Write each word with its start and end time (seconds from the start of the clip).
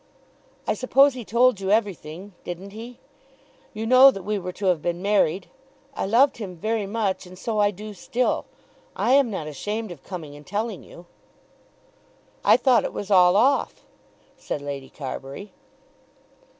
"I 0.65 0.73
suppose 0.73 1.13
he 1.13 1.23
told 1.23 1.59
you 1.61 1.69
everything; 1.69 2.33
didn't 2.43 2.71
he? 2.71 2.97
You 3.71 3.85
know 3.85 4.09
that 4.09 4.23
we 4.23 4.39
were 4.39 4.51
to 4.53 4.65
have 4.65 4.81
been 4.81 4.99
married? 4.99 5.47
I 5.93 6.07
loved 6.07 6.37
him 6.37 6.55
very 6.55 6.87
much, 6.87 7.27
and 7.27 7.37
so 7.37 7.59
I 7.59 7.69
do 7.69 7.93
still. 7.93 8.45
I 8.95 9.11
am 9.11 9.29
not 9.29 9.45
ashamed 9.45 9.91
of 9.91 10.01
coming 10.03 10.35
and 10.35 10.43
telling 10.47 10.81
you." 10.83 11.05
"I 12.43 12.57
thought 12.57 12.83
it 12.83 12.93
was 12.93 13.11
all 13.11 13.35
off," 13.35 13.85
said 14.37 14.59
Lady 14.63 14.89
Carbury. 14.89 15.51